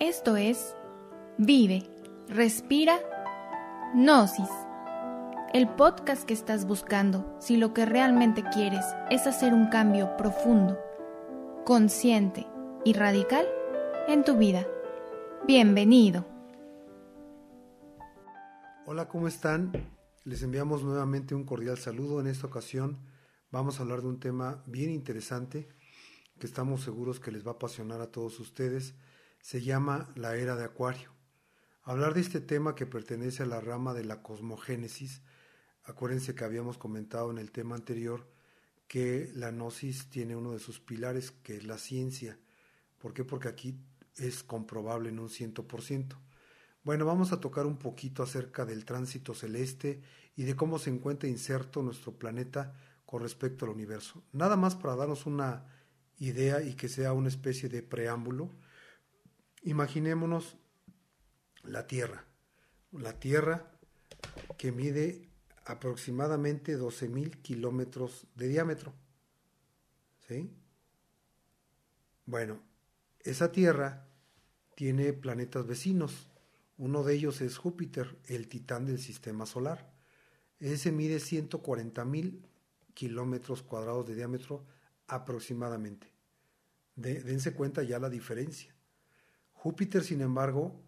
[0.00, 0.74] Esto es
[1.36, 1.82] Vive,
[2.26, 2.98] Respira,
[3.94, 4.48] Gnosis.
[5.52, 10.78] El podcast que estás buscando si lo que realmente quieres es hacer un cambio profundo,
[11.66, 12.46] consciente
[12.82, 13.46] y radical
[14.08, 14.66] en tu vida.
[15.46, 16.24] Bienvenido.
[18.86, 19.70] Hola, ¿cómo están?
[20.24, 22.20] Les enviamos nuevamente un cordial saludo.
[22.20, 22.96] En esta ocasión
[23.50, 25.68] vamos a hablar de un tema bien interesante
[26.38, 28.94] que estamos seguros que les va a apasionar a todos ustedes.
[29.40, 31.12] Se llama la era de Acuario.
[31.82, 35.22] Hablar de este tema que pertenece a la rama de la cosmogénesis.
[35.84, 38.28] Acuérdense que habíamos comentado en el tema anterior
[38.86, 42.38] que la gnosis tiene uno de sus pilares, que es la ciencia.
[42.98, 43.24] ¿Por qué?
[43.24, 43.78] Porque aquí
[44.16, 46.20] es comprobable en un ciento por ciento.
[46.82, 50.02] Bueno, vamos a tocar un poquito acerca del tránsito celeste
[50.36, 52.74] y de cómo se encuentra inserto nuestro planeta
[53.06, 54.22] con respecto al universo.
[54.32, 55.64] Nada más para darnos una
[56.18, 58.50] idea y que sea una especie de preámbulo.
[59.62, 60.56] Imaginémonos
[61.62, 62.24] la Tierra.
[62.92, 63.70] La Tierra
[64.58, 65.28] que mide
[65.64, 68.94] aproximadamente 12.000 kilómetros de diámetro.
[70.26, 70.50] ¿Sí?
[72.26, 72.60] Bueno,
[73.20, 74.06] esa Tierra
[74.74, 76.30] tiene planetas vecinos
[76.80, 79.92] uno de ellos es Júpiter, el titán del sistema solar.
[80.60, 82.46] Ese mide 140 mil
[82.94, 84.64] kilómetros cuadrados de diámetro
[85.06, 86.10] aproximadamente.
[86.96, 88.74] dense cuenta ya la diferencia.
[89.60, 90.82] Júpiter, sin embargo,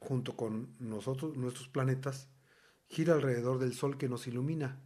[0.00, 2.28] junto con nosotros, nuestros planetas,
[2.88, 4.82] gira alrededor del Sol que nos ilumina.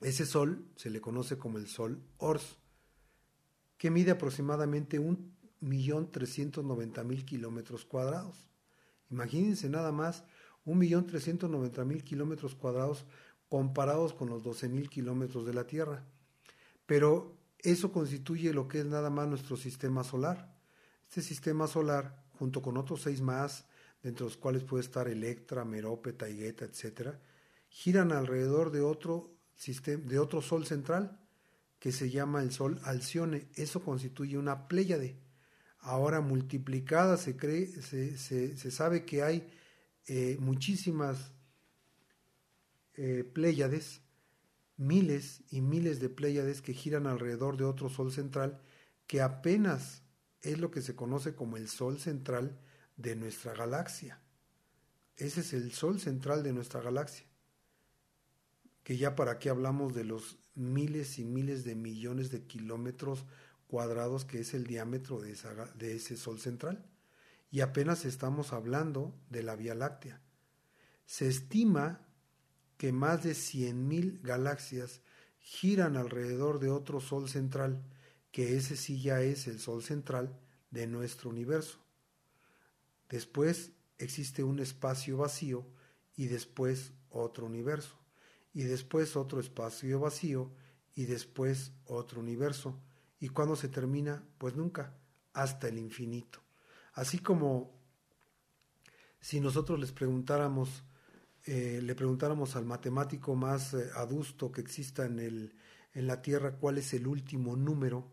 [0.00, 2.56] Ese Sol se le conoce como el Sol Ors,
[3.76, 8.48] que mide aproximadamente 1.390.000 kilómetros cuadrados.
[9.10, 10.24] Imagínense nada más
[10.64, 13.04] 1.390.000 kilómetros cuadrados
[13.50, 16.06] comparados con los 12.000 kilómetros de la Tierra.
[16.86, 20.55] Pero eso constituye lo que es nada más nuestro sistema solar.
[21.08, 23.66] Este sistema solar, junto con otros seis más,
[24.02, 27.16] dentro de los cuales puede estar Electra, Merope, Taigueta, etc.,
[27.68, 31.20] giran alrededor de otro, sistema, de otro sol central
[31.78, 33.48] que se llama el Sol Alcione.
[33.54, 35.18] Eso constituye una pléyade
[35.86, 39.48] ahora multiplicada, se, cree, se, se, sabe que hay
[40.06, 41.32] eh, muchísimas
[42.94, 44.02] eh, Pléyades,
[44.76, 48.60] miles y miles de Pléyades que giran alrededor de otro Sol central
[49.06, 50.02] que apenas
[50.52, 52.58] es lo que se conoce como el Sol central
[52.96, 54.20] de nuestra galaxia.
[55.16, 57.26] Ese es el Sol central de nuestra galaxia.
[58.84, 63.24] Que ya para qué hablamos de los miles y miles de millones de kilómetros
[63.66, 65.36] cuadrados que es el diámetro de,
[65.74, 66.86] de ese Sol central.
[67.50, 70.20] Y apenas estamos hablando de la Vía Láctea.
[71.06, 72.06] Se estima
[72.76, 75.00] que más de 100.000 galaxias
[75.38, 77.82] giran alrededor de otro Sol central,
[78.36, 80.38] que ese sí ya es el Sol central
[80.70, 81.78] de nuestro universo.
[83.08, 85.66] Después existe un espacio vacío
[86.16, 87.98] y después otro universo,
[88.52, 90.52] y después otro espacio vacío
[90.94, 92.78] y después otro universo,
[93.18, 94.22] ¿Y cuándo se termina?
[94.36, 94.92] Pues nunca,
[95.32, 96.40] hasta el infinito.
[96.92, 97.72] Así como
[99.20, 100.84] si nosotros les preguntáramos,
[101.46, 105.54] eh, le preguntáramos al matemático más eh, adusto que exista en, el,
[105.94, 108.12] en la Tierra cuál es el último número,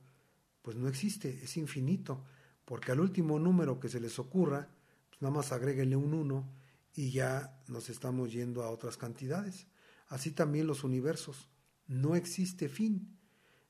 [0.64, 2.24] pues no existe, es infinito,
[2.66, 4.70] porque al último número que se les ocurra,
[5.10, 6.50] pues nada más agréguenle un 1
[6.96, 9.68] y ya nos estamos yendo a otras cantidades.
[10.08, 11.50] Así también los universos,
[11.88, 13.20] no existe fin.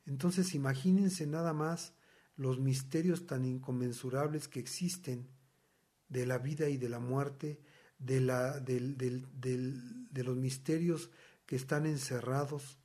[0.06, 1.94] Entonces imagínense nada más
[2.36, 5.28] los misterios tan inconmensurables que existen
[6.10, 7.60] de la vida y de la muerte,
[7.98, 11.10] de, la, de los misterios
[11.48, 12.78] que están encerrados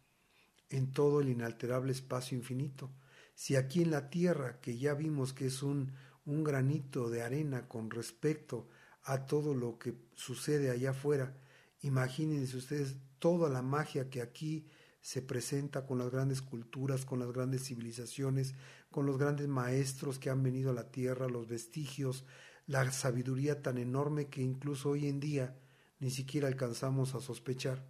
[0.70, 2.91] en todo el inalterable espacio infinito.
[3.38, 5.93] Si aquí en la Tierra, que ya vimos que es un,
[6.26, 8.66] un granito de arena con respecto
[9.04, 11.37] a todo lo que sucede allá afuera,
[11.82, 14.66] imagínense ustedes toda la magia que aquí
[15.00, 18.56] se presenta con las grandes culturas, con las grandes civilizaciones,
[18.91, 22.24] con los grandes maestros que han venido a la tierra, los vestigios,
[22.66, 25.57] la sabiduría tan enorme que incluso hoy en día
[26.01, 27.86] ni siquiera alcanzamos a sospechar.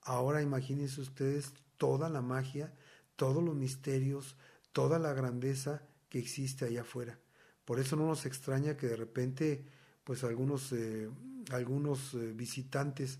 [0.00, 2.72] Ahora imagínense ustedes toda la magia,
[3.16, 4.36] todos los misterios,
[4.76, 5.80] toda la grandeza
[6.10, 7.18] que existe allá afuera.
[7.64, 9.64] Por eso no nos extraña que de repente,
[10.04, 11.08] pues algunos, eh,
[11.50, 13.18] algunos eh, visitantes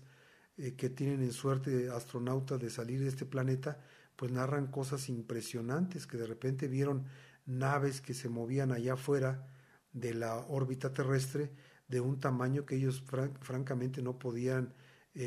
[0.55, 3.79] eh, que tienen en suerte astronautas de salir de este planeta,
[4.15, 7.05] pues narran cosas impresionantes, que de repente vieron
[7.47, 9.47] naves que se movían allá afuera
[9.93, 11.51] de la órbita terrestre
[11.87, 13.03] de un tamaño que ellos
[13.41, 14.75] francamente no podían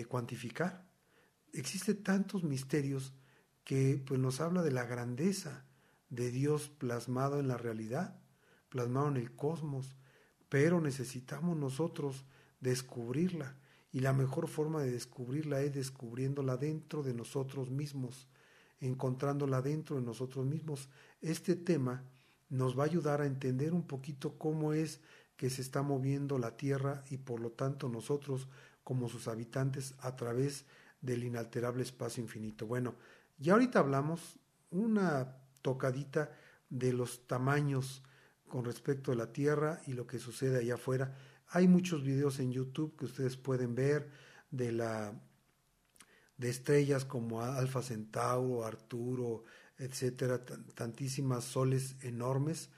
[0.06, 0.87] cuantificar.
[1.53, 3.15] Existen tantos misterios
[3.65, 5.67] que pues, nos habla de la grandeza
[6.11, 8.21] de Dios plasmado en la realidad,
[8.69, 9.97] plasmado en el cosmos,
[10.49, 12.25] pero necesitamos nosotros
[12.61, 13.57] descubrirla.
[13.93, 18.29] Y la mejor forma de descubrirla es descubriéndola dentro de nosotros mismos,
[18.81, 20.89] encontrándola dentro de nosotros mismos.
[21.21, 22.05] Este tema
[22.51, 25.01] nos va a ayudar a entender un poquito cómo es
[25.37, 28.47] que se está moviendo la Tierra y por lo tanto nosotros
[28.85, 30.67] como sus habitantes a través
[31.01, 32.67] del inalterable espacio infinito.
[32.67, 32.95] Bueno,
[33.39, 34.39] ya ahorita hablamos
[34.71, 36.33] una tocadita
[36.69, 38.03] de los tamaños
[38.49, 41.17] con respecto a la Tierra y lo que sucede allá afuera.
[41.49, 44.11] Hay muchos videos en YouTube que ustedes pueden ver
[44.51, 45.21] de la
[46.37, 49.45] de estrellas como Alfa Centauro, Arturo,
[49.77, 50.43] etcétera,
[50.75, 52.71] tantísimas soles enormes.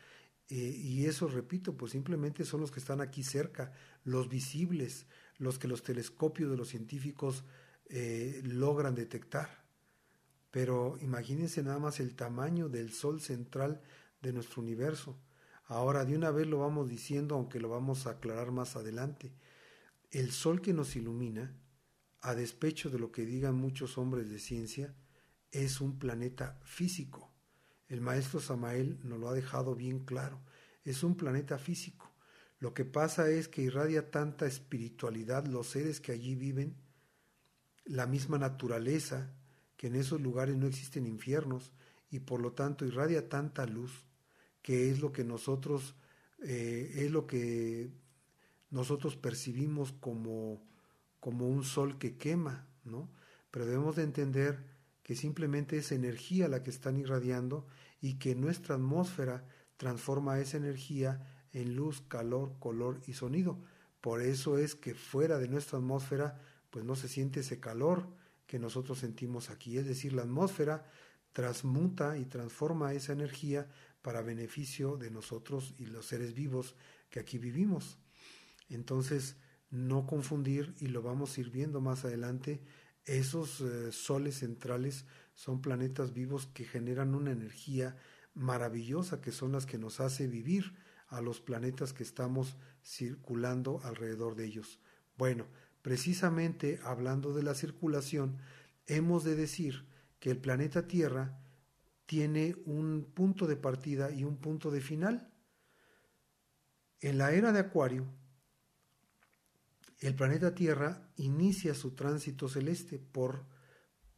[0.49, 5.07] Eh, y eso, repito, pues simplemente son los que están aquí cerca, los visibles,
[5.39, 7.45] los que los telescopios de los científicos
[7.87, 9.62] eh, logran detectar.
[10.53, 13.81] Pero imagínense nada más el tamaño del Sol central
[14.21, 15.19] de nuestro universo.
[15.65, 19.33] Ahora, de una vez lo vamos diciendo, aunque lo vamos a aclarar más adelante.
[20.11, 21.57] El Sol que nos ilumina,
[22.21, 24.95] a despecho de lo que digan muchos hombres de ciencia,
[25.51, 27.33] es un planeta físico.
[27.89, 30.43] El maestro Samael nos lo ha dejado bien claro.
[30.85, 32.13] Es un planeta físico.
[32.59, 36.77] Lo que pasa es que irradia tanta espiritualidad los seres que allí viven,
[37.85, 39.35] la misma naturaleza,
[39.83, 41.73] que en esos lugares no existen infiernos,
[42.09, 43.91] y por lo tanto irradia tanta luz,
[44.63, 45.97] que es lo que nosotros,
[46.41, 47.91] eh, es lo que
[48.71, 50.63] nosotros percibimos como,
[51.19, 53.11] como un sol que quema, ¿no?
[53.51, 54.63] Pero debemos de entender
[55.03, 57.67] que simplemente es energía la que están irradiando
[58.01, 59.49] y que nuestra atmósfera
[59.79, 63.59] transforma esa energía en luz, calor, color y sonido.
[64.01, 66.41] Por eso es que fuera de nuestra atmósfera
[66.71, 68.22] pues no se siente ese calor
[68.53, 69.79] que nosotros sentimos aquí.
[69.79, 70.85] Es decir, la atmósfera
[71.33, 73.67] transmuta y transforma esa energía
[74.03, 76.77] para beneficio de nosotros y los seres vivos
[77.09, 77.97] que aquí vivimos.
[78.69, 79.37] Entonces,
[79.71, 82.61] no confundir, y lo vamos a ir viendo más adelante,
[83.07, 87.97] esos eh, soles centrales son planetas vivos que generan una energía
[88.35, 90.75] maravillosa que son las que nos hace vivir
[91.09, 94.79] a los planetas que estamos circulando alrededor de ellos.
[95.17, 95.47] Bueno,
[95.83, 98.39] precisamente hablando de la circulación,
[98.87, 99.87] hemos de decir
[100.21, 101.41] que el planeta Tierra
[102.07, 105.33] tiene un punto de partida y un punto de final.
[107.01, 108.07] En la era de Acuario,
[109.99, 113.47] el planeta Tierra inicia su tránsito celeste por,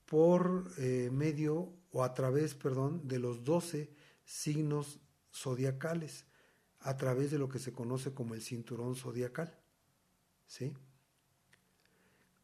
[0.07, 3.95] por eh, medio o a través, perdón, de los doce
[4.25, 5.01] signos
[5.33, 6.27] zodiacales,
[6.81, 9.59] a través de lo que se conoce como el cinturón zodiacal.
[10.47, 10.75] ¿Sí?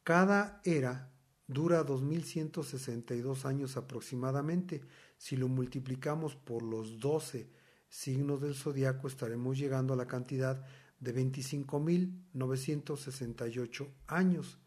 [0.02, 1.12] Cada era
[1.47, 4.81] dura 2162 años aproximadamente.
[5.19, 7.50] Si lo multiplicamos por los 12
[7.88, 10.64] signos del zodiaco, estaremos llegando a la cantidad
[11.00, 14.61] de 25.968 años,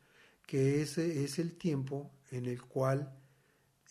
[0.45, 3.17] que ese es el tiempo en el cual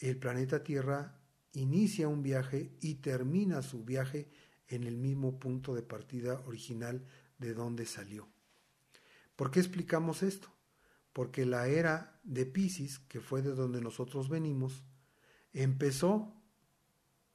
[0.00, 1.18] el planeta Tierra
[1.52, 4.28] inicia un viaje y termina su viaje
[4.68, 7.06] en el mismo punto de partida original
[7.38, 8.28] de donde salió.
[9.36, 10.52] ¿Por qué explicamos esto?
[11.12, 14.84] Porque la era de Pisces, que fue de donde nosotros venimos,
[15.52, 16.34] empezó,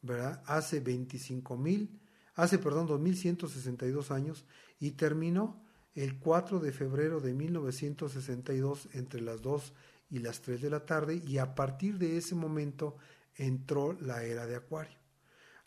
[0.01, 0.41] ¿verdad?
[0.45, 2.00] Hace 25 mil,
[2.35, 4.45] hace, perdón, 2162 años
[4.79, 9.74] y terminó el 4 de febrero de 1962 entre las 2
[10.10, 12.98] y las 3 de la tarde y a partir de ese momento
[13.36, 14.98] entró la era de Acuario.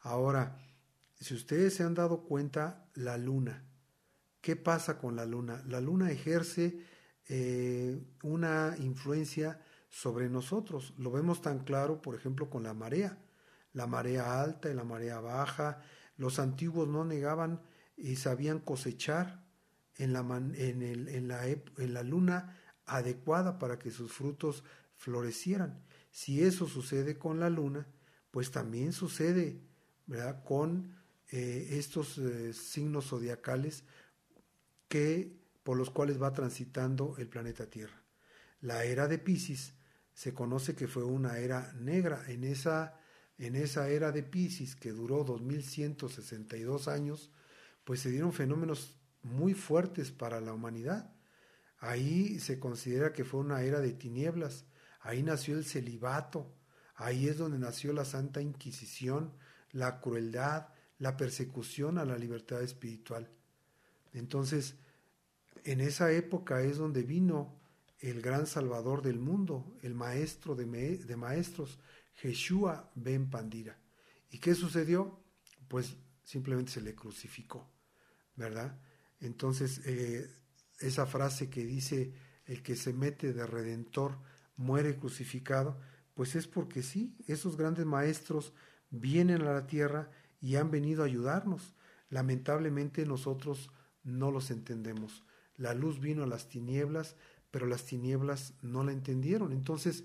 [0.01, 0.57] Ahora,
[1.19, 3.65] si ustedes se han dado cuenta, la luna,
[4.41, 5.63] ¿qué pasa con la luna?
[5.67, 6.81] La luna ejerce
[7.33, 10.95] eh, una influencia sobre nosotros.
[10.99, 13.19] Lo vemos tan claro, por ejemplo, con la marea.
[13.73, 15.81] La marea alta y la marea baja.
[16.17, 17.63] Los antiguos no negaban
[17.97, 19.45] y sabían cosechar
[19.97, 20.21] en la,
[20.57, 24.65] en, la, en la luna adecuada para que sus frutos
[24.97, 25.85] florecieran.
[26.11, 27.87] Si eso sucede con la luna,
[28.33, 29.63] pues también sucede
[30.07, 30.43] ¿verdad?
[30.43, 30.97] con
[31.29, 33.85] eh, estos eh, signos zodiacales
[34.89, 38.03] que por los cuales va transitando el planeta Tierra.
[38.61, 39.75] La era de Pisces
[40.15, 42.25] se conoce que fue una era negra.
[42.29, 42.99] En esa,
[43.39, 47.31] en esa era de Pisces, que duró 2162 años,
[47.85, 51.13] pues se dieron fenómenos muy fuertes para la humanidad.
[51.79, 54.67] Ahí se considera que fue una era de tinieblas,
[55.01, 56.55] ahí nació el celibato,
[56.95, 59.33] ahí es donde nació la Santa Inquisición,
[59.73, 63.31] la crueldad, la persecución a la libertad espiritual.
[64.13, 64.77] Entonces,
[65.65, 67.61] en esa época es donde vino
[68.01, 70.67] el gran salvador del mundo, el maestro de,
[71.17, 71.79] maestros,
[72.15, 73.79] Jeshua ben Pandira.
[74.31, 75.23] ¿Y qué sucedió?
[75.69, 77.71] Pues simplemente se le crucificó,
[78.37, 78.81] ¿verdad?
[79.21, 80.31] Entonces, eh,
[80.79, 82.15] esa frase que dice,
[82.47, 84.19] el que se mete de redentor
[84.57, 85.79] muere crucificado,
[86.15, 88.55] pues es porque sí, esos grandes maestros
[88.91, 91.75] vienen a la tierra y han venido a ayudarnos.
[92.09, 93.71] Lamentablemente nosotros
[94.03, 95.23] no los entendemos.
[95.61, 97.17] La luz vino a las tinieblas,
[97.51, 99.53] pero las tinieblas no la entendieron.
[99.53, 100.05] Entonces,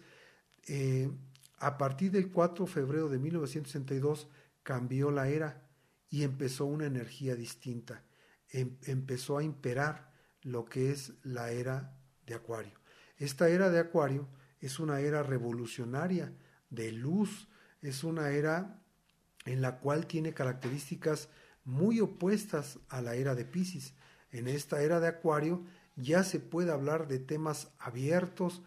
[0.68, 1.10] eh,
[1.58, 4.28] a partir del 4 de febrero de 1962
[4.64, 5.66] cambió la era
[6.10, 8.04] y empezó una energía distinta.
[8.50, 12.78] Em, empezó a imperar lo que es la era de Acuario.
[13.18, 14.28] Esta era de Acuario
[14.60, 16.34] es una era revolucionaria,
[16.70, 17.48] de luz,
[17.82, 18.82] es una era
[19.46, 21.30] en la cual tiene características
[21.64, 23.94] muy opuestas a la era de Pisces.
[24.36, 25.64] En esta era de Acuario
[25.96, 28.62] ya se puede hablar de temas abiertos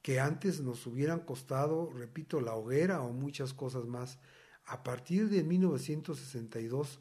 [0.00, 4.18] que antes nos hubieran costado, repito, la hoguera o muchas cosas más.
[4.64, 7.00] A partir de 1962,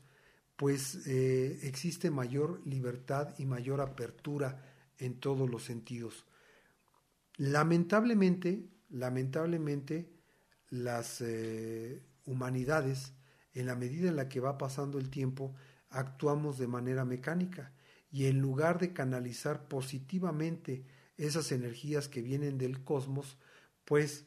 [0.58, 4.66] pues eh, existe mayor libertad y mayor apertura
[4.98, 6.26] en todos los sentidos.
[7.38, 10.12] Lamentablemente, lamentablemente,
[10.70, 13.14] las eh, humanidades,
[13.54, 15.56] en la medida en la que va pasando el tiempo,
[15.90, 17.72] actuamos de manera mecánica
[18.12, 20.84] y en lugar de canalizar positivamente
[21.18, 23.38] esas energías que vienen del cosmos,
[23.86, 24.26] pues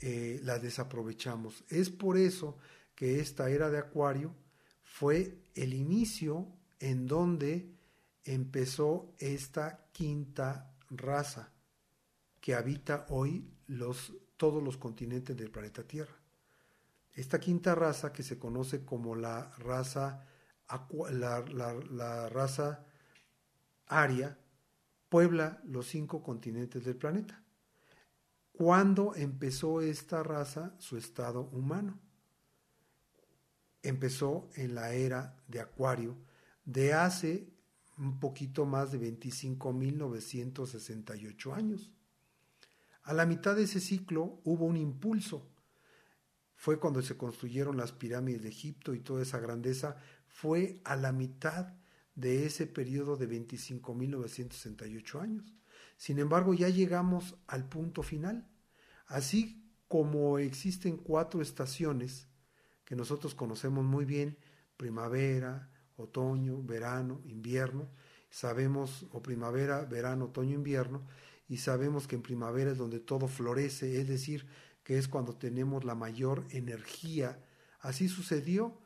[0.00, 1.64] eh, las desaprovechamos.
[1.68, 2.58] Es por eso
[2.94, 4.34] que esta era de Acuario
[4.82, 6.46] fue el inicio
[6.78, 7.72] en donde
[8.24, 11.52] empezó esta quinta raza
[12.40, 16.14] que habita hoy los, todos los continentes del planeta Tierra.
[17.14, 20.24] Esta quinta raza que se conoce como la raza,
[21.10, 21.40] la,
[21.90, 22.84] la raza
[23.88, 24.38] Aria
[25.08, 27.42] puebla los cinco continentes del planeta.
[28.52, 31.98] ¿Cuándo empezó esta raza su estado humano?
[33.82, 36.16] Empezó en la era de Acuario
[36.64, 37.48] de hace
[37.96, 41.90] un poquito más de 25.968 años.
[43.02, 45.48] A la mitad de ese ciclo hubo un impulso.
[46.54, 49.96] Fue cuando se construyeron las pirámides de Egipto y toda esa grandeza.
[50.26, 51.77] Fue a la mitad
[52.18, 55.54] de ese periodo de 25.968 años.
[55.96, 58.48] Sin embargo, ya llegamos al punto final.
[59.06, 62.26] Así como existen cuatro estaciones
[62.84, 64.36] que nosotros conocemos muy bien,
[64.76, 67.88] primavera, otoño, verano, invierno,
[68.30, 71.06] sabemos, o primavera, verano, otoño, invierno,
[71.48, 74.46] y sabemos que en primavera es donde todo florece, es decir,
[74.82, 77.38] que es cuando tenemos la mayor energía.
[77.78, 78.76] Así sucedió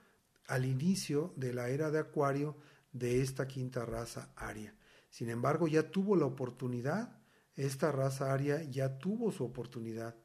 [0.46, 2.56] al inicio de la era de Acuario,
[2.92, 4.74] de esta quinta raza aria.
[5.10, 7.18] Sin embargo, ya tuvo la oportunidad,
[7.54, 10.16] esta raza aria ya tuvo su oportunidad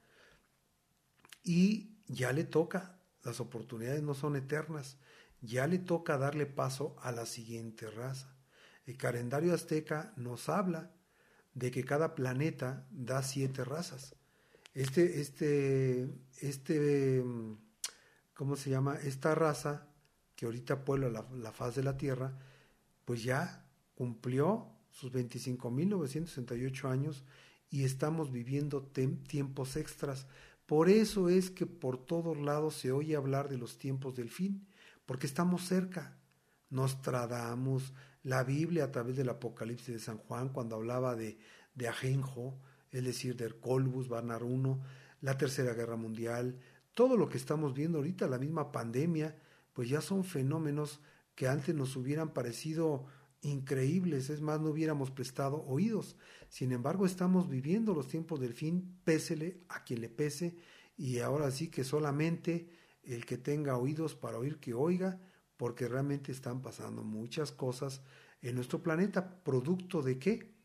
[1.44, 4.98] y ya le toca, las oportunidades no son eternas,
[5.42, 8.36] ya le toca darle paso a la siguiente raza.
[8.86, 10.92] El calendario azteca nos habla
[11.54, 14.16] de que cada planeta da siete razas.
[14.74, 16.08] Este, este,
[16.40, 17.24] este,
[18.34, 18.96] ¿cómo se llama?
[18.96, 19.88] Esta raza
[20.36, 22.38] que ahorita puebla la, la faz de la Tierra,
[23.08, 23.64] pues ya
[23.96, 27.24] cumplió sus 25.968 años
[27.70, 30.28] y estamos viviendo tiempos extras.
[30.66, 34.68] Por eso es que por todos lados se oye hablar de los tiempos del fin,
[35.06, 36.18] porque estamos cerca.
[36.70, 41.40] Nos tradamos la Biblia a través del Apocalipsis de San Juan, cuando hablaba de,
[41.76, 42.60] de Ajenjo,
[42.92, 44.76] es decir, de Colbus, Barnar I,
[45.22, 46.60] la Tercera Guerra Mundial,
[46.94, 49.34] todo lo que estamos viendo ahorita, la misma pandemia,
[49.72, 51.00] pues ya son fenómenos
[51.38, 53.06] que antes nos hubieran parecido
[53.42, 56.16] increíbles, es más, no hubiéramos prestado oídos.
[56.50, 60.58] Sin embargo, estamos viviendo los tiempos del fin, pésele a quien le pese,
[60.98, 62.68] y ahora sí que solamente
[63.04, 65.22] el que tenga oídos para oír que oiga,
[65.58, 68.02] porque realmente están pasando muchas cosas
[68.42, 70.56] en nuestro planeta, producto de qué?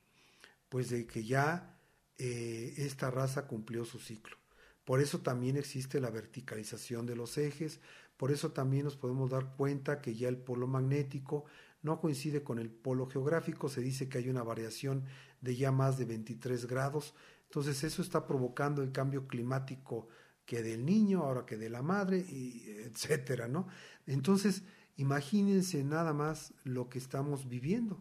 [0.71, 1.79] Pues de que ya
[2.17, 4.42] eh, esta raza cumplió su ciclo.
[4.85, 7.81] Por eso también existe la verticalización de los ejes,
[8.17, 11.45] por eso también nos podemos dar cuenta que ya el polo magnético
[11.83, 15.05] no coincide con el polo geográfico, se dice que hay una variación
[15.41, 20.09] de ya más de 23 grados, entonces eso está provocando el cambio climático
[20.47, 23.69] que del niño, ahora que de la madre, y etcétera, ¿no?
[24.07, 24.63] Entonces,
[24.97, 28.01] imagínense nada más lo que estamos viviendo.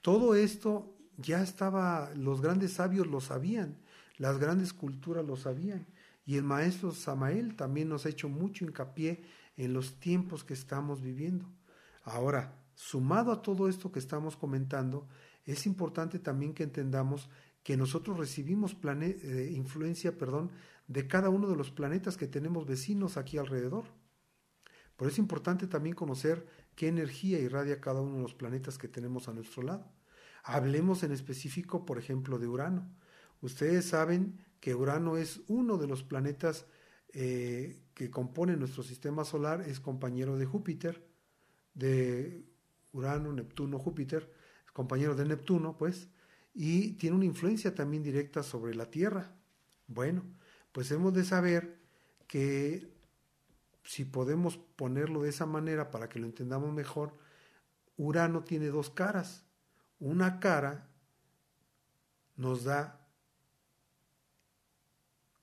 [0.00, 3.78] Todo esto ya estaba, los grandes sabios lo sabían,
[4.18, 5.86] las grandes culturas lo sabían.
[6.24, 9.22] Y el maestro Samael también nos ha hecho mucho hincapié
[9.56, 11.46] en los tiempos que estamos viviendo.
[12.02, 15.08] Ahora, sumado a todo esto que estamos comentando,
[15.44, 17.28] es importante también que entendamos
[17.62, 20.50] que nosotros recibimos eh, influencia perdón,
[20.86, 23.84] de cada uno de los planetas que tenemos vecinos aquí alrededor.
[24.96, 28.88] Por eso es importante también conocer qué energía irradia cada uno de los planetas que
[28.88, 29.92] tenemos a nuestro lado.
[30.44, 32.88] Hablemos en específico, por ejemplo, de Urano.
[33.46, 36.66] Ustedes saben que Urano es uno de los planetas
[37.12, 41.06] eh, que componen nuestro sistema solar, es compañero de Júpiter,
[41.72, 42.44] de
[42.92, 44.32] Urano, Neptuno, Júpiter,
[44.72, 46.08] compañero de Neptuno, pues,
[46.54, 49.36] y tiene una influencia también directa sobre la Tierra.
[49.86, 50.24] Bueno,
[50.72, 51.78] pues hemos de saber
[52.26, 52.92] que
[53.84, 57.16] si podemos ponerlo de esa manera para que lo entendamos mejor,
[57.96, 59.46] Urano tiene dos caras.
[60.00, 60.90] Una cara
[62.34, 63.05] nos da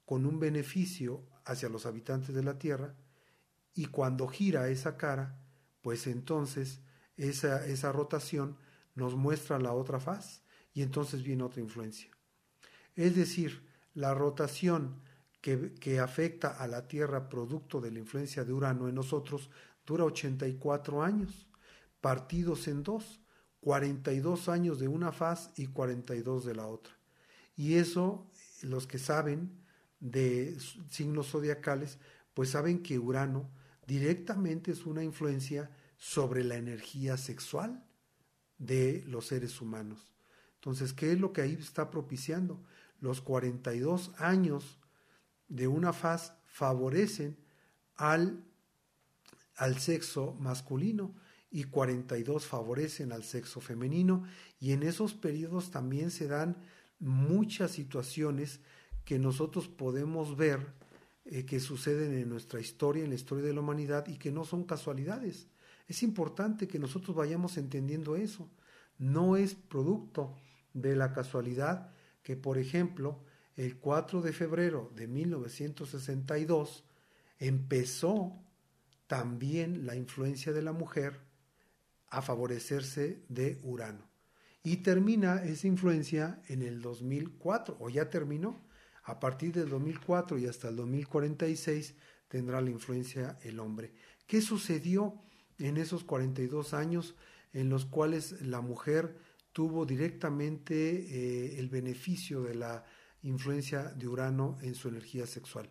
[0.06, 2.96] con un beneficio hacia los habitantes de la Tierra
[3.74, 5.40] y cuando gira esa cara,
[5.82, 6.82] pues entonces
[7.18, 8.58] esa, esa rotación
[8.96, 10.44] nos muestra la otra faz
[10.74, 12.10] y entonces viene otra influencia.
[12.96, 15.02] Es decir, la rotación
[15.44, 19.50] que, afecta a la Tierra producto de la influencia de Urano en nosotros
[19.86, 21.50] dura 84 años,
[22.00, 23.20] partidos en dos,
[23.60, 26.94] 42 años de una faz y 42 de la otra.
[27.58, 28.32] Y eso,
[28.62, 29.63] los que saben
[30.04, 30.58] de
[30.90, 31.98] signos zodiacales,
[32.34, 33.50] pues saben que Urano
[33.88, 37.86] directamente es una influencia sobre la energía sexual
[38.58, 40.14] de los seres humanos.
[40.56, 42.62] Entonces, ¿qué es lo que ahí está propiciando?
[43.00, 44.78] Los 42 años
[45.48, 47.38] de una faz favorecen
[47.96, 48.44] al,
[49.56, 51.16] al sexo masculino
[51.50, 54.26] y 42 favorecen al sexo femenino
[54.60, 56.58] y en esos periodos también se dan
[57.00, 58.60] muchas situaciones
[59.06, 60.74] que nosotros podemos ver
[61.26, 64.46] eh, que suceden en nuestra historia, en la historia de la humanidad y que no
[64.46, 65.48] son casualidades.
[65.88, 68.50] Es importante que nosotros vayamos entendiendo eso.
[68.98, 70.36] No es producto
[70.74, 71.92] de la casualidad
[72.24, 73.24] que, por ejemplo,
[73.56, 76.84] el 4 de febrero de 1962
[77.40, 78.42] empezó
[79.08, 81.20] también la influencia de la mujer
[82.08, 84.08] a favorecerse de Urano.
[84.64, 88.62] Y termina esa influencia en el 2004, o ya terminó.
[89.04, 91.96] A partir del 2004 y hasta el 2046
[92.28, 93.94] tendrá la influencia el hombre.
[94.26, 95.22] ¿Qué sucedió
[95.60, 97.16] en esos 42 años
[97.54, 99.18] en los cuales la mujer
[99.54, 102.84] tuvo directamente eh, el beneficio de la
[103.22, 105.70] influencia de Urano en su energía sexual.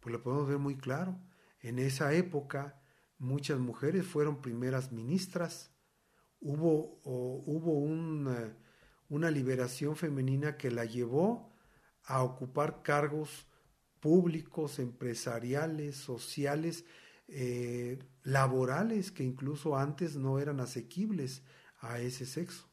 [0.00, 1.20] Pues lo podemos ver muy claro.
[1.60, 2.80] En esa época
[3.18, 5.70] muchas mujeres fueron primeras ministras.
[6.40, 8.56] Hubo, hubo una,
[9.08, 11.51] una liberación femenina que la llevó
[12.04, 13.46] a ocupar cargos
[14.00, 16.84] públicos, empresariales, sociales,
[17.28, 21.42] eh, laborales, que incluso antes no eran asequibles
[21.80, 22.68] a ese sexo.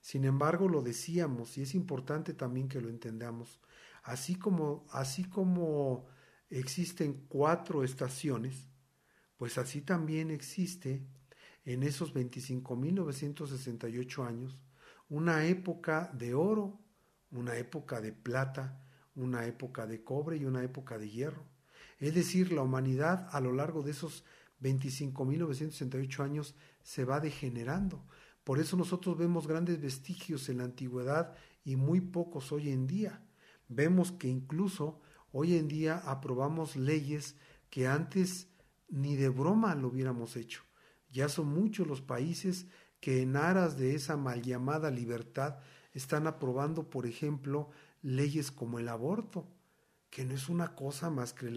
[0.00, 3.60] Sin embargo, lo decíamos y es importante también que lo entendamos.
[4.02, 6.06] Así como, así como
[6.50, 8.68] existen cuatro estaciones,
[9.36, 11.06] pues así también existe
[11.64, 14.58] en esos 25.968 años
[15.08, 16.80] una época de oro,
[17.32, 18.80] una época de plata,
[19.14, 21.44] una época de cobre y una época de hierro.
[21.98, 24.24] Es decir, la humanidad a lo largo de esos
[24.62, 28.04] 25.968 años se va degenerando.
[28.44, 33.22] Por eso nosotros vemos grandes vestigios en la antigüedad y muy pocos hoy en día.
[33.68, 35.00] Vemos que incluso
[35.32, 37.36] hoy en día aprobamos leyes
[37.70, 38.48] que antes
[38.88, 40.62] ni de broma lo hubiéramos hecho.
[41.10, 42.66] Ya son muchos los países
[43.00, 45.58] que en aras de esa mal llamada libertad
[45.92, 47.70] están aprobando, por ejemplo,
[48.02, 49.46] leyes como el aborto,
[50.10, 51.52] que no es una cosa más que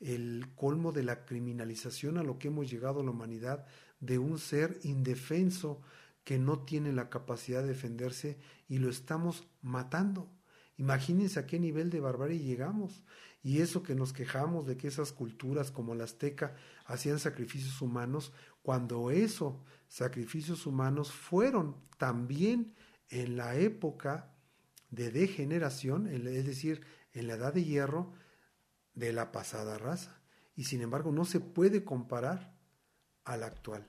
[0.00, 3.66] el colmo de la criminalización a lo que hemos llegado a la humanidad
[4.00, 5.80] de un ser indefenso
[6.24, 10.28] que no tiene la capacidad de defenderse y lo estamos matando.
[10.76, 13.04] Imagínense a qué nivel de barbarie llegamos.
[13.42, 18.32] Y eso que nos quejamos de que esas culturas como la azteca hacían sacrificios humanos,
[18.62, 19.54] cuando esos
[19.86, 22.74] sacrificios humanos fueron también
[23.08, 24.34] en la época
[24.90, 28.12] de degeneración, es decir, en la edad de hierro
[28.94, 30.20] de la pasada raza.
[30.54, 32.56] Y sin embargo no se puede comparar
[33.24, 33.88] a la actual.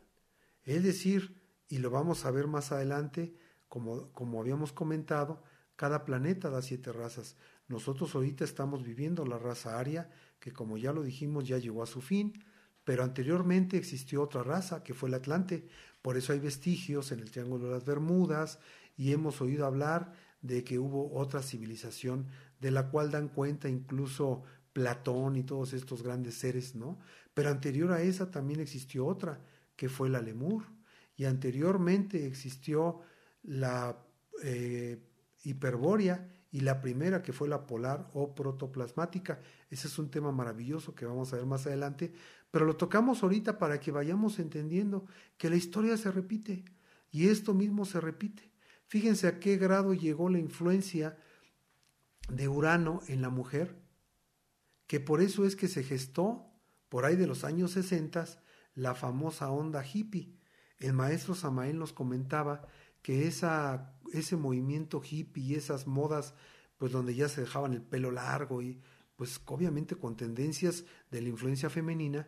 [0.63, 3.35] Es decir, y lo vamos a ver más adelante,
[3.67, 5.43] como, como habíamos comentado,
[5.75, 7.37] cada planeta da siete razas.
[7.67, 11.87] Nosotros ahorita estamos viviendo la raza aria, que como ya lo dijimos ya llegó a
[11.87, 12.43] su fin,
[12.87, 15.67] pero anteriormente existió otra raza, que fue el Atlante.
[16.01, 18.59] Por eso hay vestigios en el Triángulo de las Bermudas
[18.95, 22.27] y hemos oído hablar de que hubo otra civilización
[22.61, 26.97] de la cual dan cuenta incluso Platón y todos estos grandes seres, ¿no?
[27.33, 29.41] Pero anterior a esa también existió otra,
[29.75, 30.63] que fue la Lemur
[31.17, 33.01] y anteriormente existió
[33.43, 33.97] la
[34.43, 35.03] eh,
[35.43, 39.39] hiperbórea y la primera que fue la polar o protoplasmática.
[39.69, 42.13] Ese es un tema maravilloso que vamos a ver más adelante,
[42.51, 45.05] pero lo tocamos ahorita para que vayamos entendiendo
[45.37, 46.63] que la historia se repite
[47.11, 48.51] y esto mismo se repite.
[48.87, 51.17] Fíjense a qué grado llegó la influencia
[52.29, 53.81] de Urano en la mujer,
[54.87, 56.45] que por eso es que se gestó
[56.89, 58.25] por ahí de los años 60
[58.75, 60.33] la famosa onda hippie.
[60.79, 62.67] El maestro Samael nos comentaba
[63.01, 66.33] que esa, ese movimiento hippie y esas modas,
[66.77, 68.81] pues donde ya se dejaban el pelo largo y
[69.15, 72.27] pues obviamente con tendencias de la influencia femenina,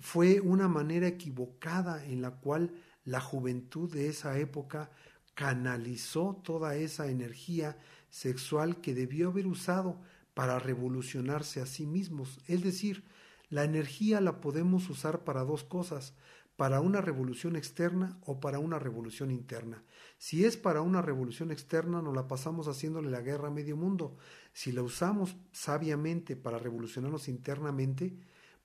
[0.00, 2.72] fue una manera equivocada en la cual
[3.04, 4.90] la juventud de esa época
[5.34, 7.78] canalizó toda esa energía
[8.10, 10.00] sexual que debió haber usado
[10.34, 12.40] para revolucionarse a sí mismos.
[12.46, 13.04] Es decir,
[13.48, 16.14] la energía la podemos usar para dos cosas,
[16.56, 19.82] para una revolución externa o para una revolución interna.
[20.18, 24.16] Si es para una revolución externa, nos la pasamos haciéndole la guerra a medio mundo.
[24.52, 28.16] Si la usamos sabiamente para revolucionarnos internamente,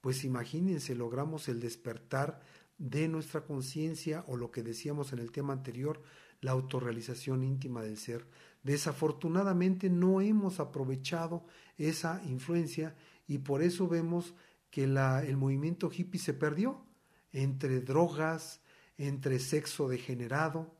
[0.01, 2.39] pues imagínense, logramos el despertar
[2.77, 6.01] de nuestra conciencia o lo que decíamos en el tema anterior,
[6.41, 8.27] la autorrealización íntima del ser.
[8.63, 11.45] Desafortunadamente no hemos aprovechado
[11.77, 12.95] esa influencia
[13.27, 14.35] y por eso vemos
[14.69, 16.85] que el movimiento hippie se perdió
[17.31, 18.61] entre drogas,
[18.97, 20.75] entre sexo degenerado,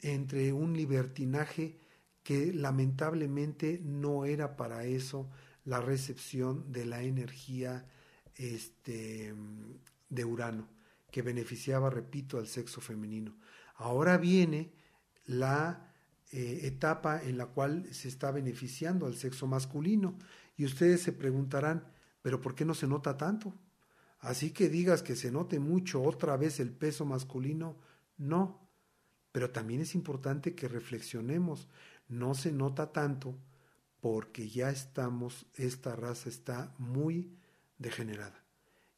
[0.00, 1.78] entre un libertinaje
[2.22, 5.30] que lamentablemente no era para eso
[5.64, 7.86] la recepción de la energía
[8.36, 9.34] este,
[10.08, 10.68] de Urano,
[11.10, 13.36] que beneficiaba, repito, al sexo femenino.
[13.76, 14.72] Ahora viene
[15.26, 15.92] la
[16.32, 20.18] eh, etapa en la cual se está beneficiando al sexo masculino.
[20.56, 21.86] Y ustedes se preguntarán,
[22.22, 23.54] pero ¿por qué no se nota tanto?
[24.20, 27.76] Así que digas que se note mucho otra vez el peso masculino,
[28.16, 28.68] no.
[29.32, 31.68] Pero también es importante que reflexionemos,
[32.08, 33.36] no se nota tanto
[34.00, 37.36] porque ya estamos, esta raza está muy
[37.78, 38.44] degenerada,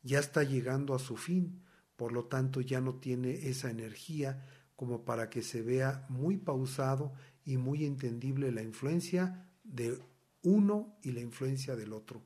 [0.03, 1.63] ya está llegando a su fin,
[1.97, 4.45] por lo tanto ya no tiene esa energía
[4.77, 9.99] como para que se vea muy pausado y muy entendible la influencia de
[10.43, 12.23] uno y la influencia del otro.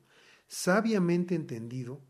[0.47, 2.01] Sabiamente entendido,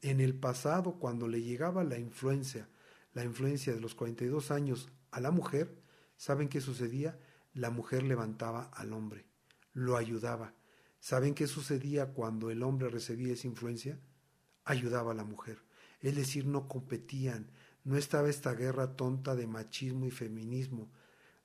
[0.00, 2.68] en el pasado cuando le llegaba la influencia,
[3.12, 5.76] la influencia de los 42 años a la mujer,
[6.16, 7.18] ¿saben qué sucedía?
[7.52, 9.26] La mujer levantaba al hombre,
[9.72, 10.54] lo ayudaba.
[11.00, 13.98] ¿Saben qué sucedía cuando el hombre recibía esa influencia?
[14.64, 15.58] Ayudaba a la mujer.
[16.00, 17.50] Es decir, no competían,
[17.84, 20.92] no estaba esta guerra tonta de machismo y feminismo.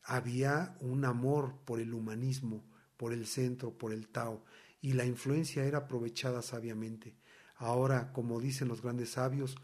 [0.04, 2.64] Había un amor por el humanismo,
[2.98, 4.44] por el centro, por el Tao,
[4.82, 7.16] y la influencia era aprovechada sabiamente.
[7.56, 9.56] Ahora, como dicen los grandes sabios,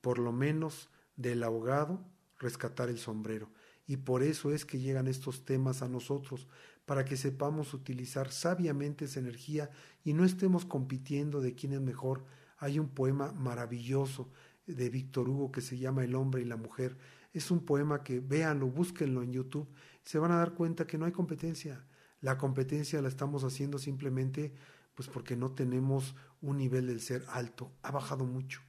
[0.00, 2.04] por lo menos del ahogado
[2.38, 3.50] rescatar el sombrero.
[3.86, 6.48] Y por eso es que llegan estos temas a nosotros,
[6.84, 9.70] para que sepamos utilizar sabiamente esa energía
[10.04, 12.24] y no estemos compitiendo de quién es mejor.
[12.58, 14.30] Hay un poema maravilloso
[14.66, 16.96] de Víctor Hugo que se llama El hombre y la mujer.
[17.32, 19.68] Es un poema que véanlo, búsquenlo en YouTube,
[20.02, 21.86] se van a dar cuenta que no hay competencia.
[22.20, 24.54] La competencia la estamos haciendo simplemente
[24.94, 28.60] pues porque no tenemos un nivel del ser alto, ha bajado mucho.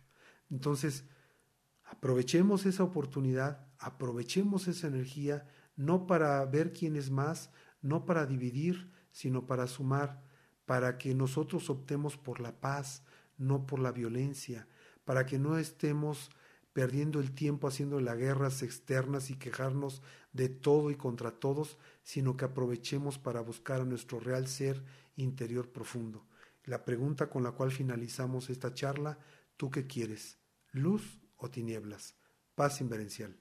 [0.50, 1.06] Entonces,
[1.94, 7.52] aprovechemos esa oportunidad, aprovechemos esa energía, no para ver quién es más,
[7.84, 10.24] no para dividir, sino para sumar,
[10.66, 13.04] para que nosotros optemos por la paz,
[13.38, 14.68] no por la violencia,
[15.06, 16.32] para que no estemos
[16.74, 20.02] perdiendo el tiempo haciendo las guerras externas y quejarnos
[20.32, 24.84] de todo y contra todos, sino que aprovechemos para buscar a nuestro real ser
[25.16, 26.26] interior profundo.
[26.66, 29.20] La pregunta con la cual finalizamos esta charla,
[29.58, 30.40] ¿tú qué quieres?
[30.72, 32.16] ¿Luz o tinieblas?
[32.56, 33.32] Paz inverencial.